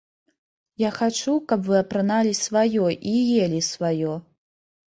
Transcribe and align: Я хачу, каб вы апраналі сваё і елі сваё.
Я 0.83 0.89
хачу, 0.99 1.35
каб 1.53 1.67
вы 1.69 1.75
апраналі 1.83 2.33
сваё 2.45 2.85
і 3.13 3.15
елі 3.45 3.61
сваё. 3.71 4.19